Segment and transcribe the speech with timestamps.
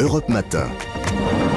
[0.00, 0.68] Europe Matin.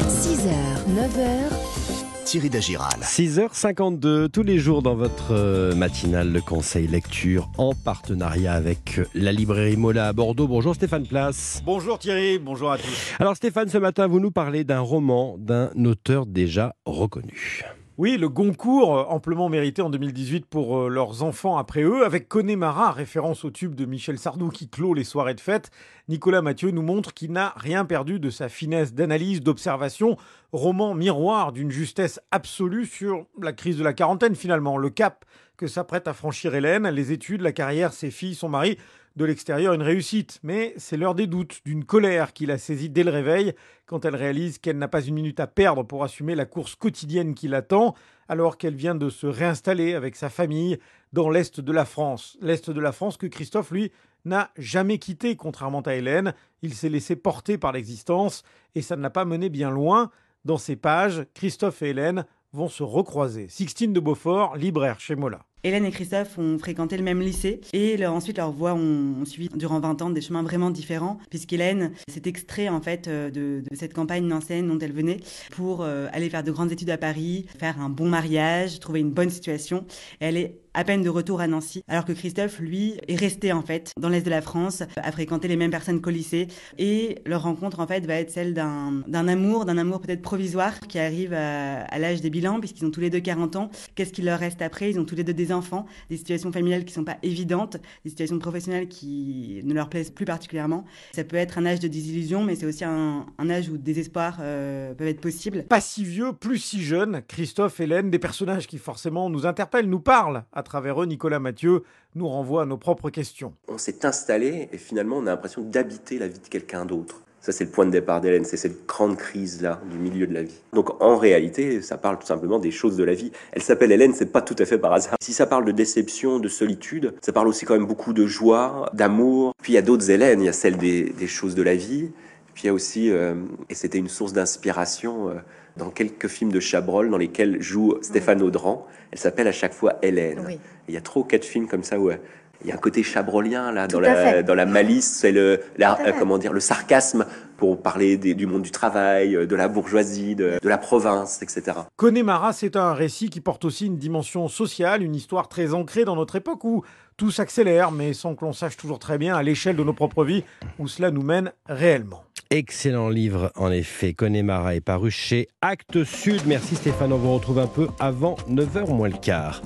[0.07, 0.47] 6h,
[0.95, 2.99] 9h, Thierry Dagiral.
[3.01, 9.05] 6h52, tous les jours dans votre euh, matinale, le conseil lecture en partenariat avec euh,
[9.15, 10.47] la librairie Mola à Bordeaux.
[10.47, 11.61] Bonjour Stéphane Place.
[11.65, 13.13] Bonjour Thierry, bonjour à tous.
[13.19, 17.65] Alors Stéphane, ce matin, vous nous parlez d'un roman d'un auteur déjà reconnu.
[17.97, 22.27] Oui, le Goncourt, euh, amplement mérité en 2018 pour euh, leurs enfants après eux, avec
[22.27, 25.71] Connemara, référence au tube de Michel Sardou qui clôt les soirées de fête.
[26.09, 30.17] Nicolas Mathieu nous montre qu'il n'a rien perdu de sa finesse d'analyse, d'observation,
[30.51, 35.23] roman miroir d'une justesse absolue sur la crise de la quarantaine finalement, le cap
[35.55, 38.77] que s'apprête à franchir Hélène, les études, la carrière, ses filles, son mari,
[39.15, 43.03] de l'extérieur une réussite, mais c'est l'heure des doutes, d'une colère qui la saisit dès
[43.03, 43.53] le réveil,
[43.85, 47.33] quand elle réalise qu'elle n'a pas une minute à perdre pour assumer la course quotidienne
[47.33, 47.95] qui l'attend,
[48.27, 50.79] alors qu'elle vient de se réinstaller avec sa famille
[51.13, 52.37] dans l'Est de la France.
[52.41, 53.91] L'Est de la France que Christophe, lui,
[54.25, 56.33] n'a jamais quitté, contrairement à Hélène.
[56.61, 58.43] Il s'est laissé porter par l'existence,
[58.73, 60.09] et ça ne l'a pas mené bien loin.
[60.43, 63.47] Dans ces pages, Christophe et Hélène vont se recroiser.
[63.49, 65.45] Sixtine de Beaufort, libraire chez Mola.
[65.65, 69.79] Hélène et Christophe ont fréquenté le même lycée et ensuite leurs voies ont, suivi durant
[69.79, 74.27] 20 ans des chemins vraiment différents puisqu'Hélène s'est extrait en fait euh, de, cette campagne
[74.27, 77.89] nancéenne dont elle venait pour euh, aller faire de grandes études à Paris, faire un
[77.89, 79.85] bon mariage, trouver une bonne situation.
[80.19, 83.61] Elle est à peine de retour à Nancy alors que Christophe lui est resté en
[83.61, 87.43] fait dans l'est de la France à fréquenter les mêmes personnes qu'au lycée et leur
[87.43, 91.83] rencontre en fait va être celle d'un amour, d'un amour peut-être provisoire qui arrive à,
[91.83, 93.69] à l'âge des bilans puisqu'ils ont tous les deux 40 ans.
[93.95, 94.89] Qu'est-ce qu'il leur reste après?
[94.89, 98.09] Ils ont tous les deux des enfants, des situations familiales qui sont pas évidentes, des
[98.09, 100.85] situations professionnelles qui ne leur plaisent plus particulièrement.
[101.13, 103.99] Ça peut être un âge de désillusion, mais c'est aussi un, un âge où des
[103.99, 105.63] espoirs euh, peuvent être possibles.
[105.63, 109.99] Pas si vieux, plus si jeune, Christophe, Hélène, des personnages qui forcément nous interpellent, nous
[109.99, 110.43] parlent.
[110.65, 111.83] Travers eux, Nicolas Mathieu
[112.15, 113.53] nous renvoie à nos propres questions.
[113.69, 117.21] on s'est installé et finalement on a l'impression d'habiter la vie de quelqu'un d'autre.
[117.45, 120.41] Ça, c'est le point de départ d'Hélène, c'est cette grande crise-là du milieu de la
[120.41, 120.59] vie.
[120.73, 123.31] Donc, en réalité, ça parle tout simplement des choses de la vie.
[123.51, 125.13] Elle s'appelle Hélène, c'est pas tout à fait par hasard.
[125.21, 128.89] Si ça parle de déception, de solitude, ça parle aussi quand même beaucoup de joie,
[128.93, 129.53] d'amour.
[129.61, 131.75] Puis il y a d'autres Hélènes, il y a celle des, des choses de la
[131.75, 132.09] vie.
[132.55, 133.35] Puis il y a aussi, euh,
[133.69, 135.33] et c'était une source d'inspiration, euh,
[135.77, 138.87] dans quelques films de Chabrol dans lesquels joue Stéphane Audran.
[139.11, 140.41] Elle s'appelle à chaque fois Hélène.
[140.47, 140.53] Oui.
[140.53, 142.15] Et Il y a trois ou quatre films comme ça où euh,
[142.63, 144.43] il y a un côté chabrolien là dans Tout la, fait.
[144.43, 146.09] dans la malice, c'est le la- Tout à fait.
[146.11, 147.25] euh, comment dire le sarcasme
[147.57, 151.77] pour parler des- du monde du travail, de la bourgeoisie, de, de la province, etc.
[151.97, 156.15] Connemara, c'est un récit qui porte aussi une dimension sociale, une histoire très ancrée dans
[156.15, 156.83] notre époque où
[157.17, 160.23] tout s'accélère, mais sans que l'on sache toujours très bien à l'échelle de nos propres
[160.23, 160.43] vies
[160.79, 162.23] où cela nous mène réellement.
[162.55, 164.13] Excellent livre, en effet.
[164.13, 166.43] Connemara est paru chez Actes Sud.
[166.47, 169.61] Merci Stéphane, on vous retrouve un peu avant 9h moins le quart.